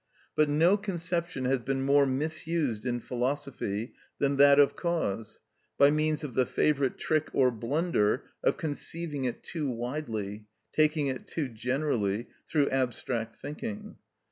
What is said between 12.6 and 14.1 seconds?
abstract thinking.